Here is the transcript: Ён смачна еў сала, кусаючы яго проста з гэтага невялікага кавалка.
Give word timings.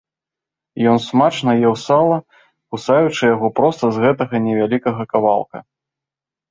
Ён 0.91 0.97
смачна 1.07 1.51
еў 1.69 1.75
сала, 1.83 2.17
кусаючы 2.73 3.23
яго 3.35 3.47
проста 3.61 3.83
з 3.95 4.09
гэтага 4.09 4.35
невялікага 4.49 5.03
кавалка. 5.15 5.57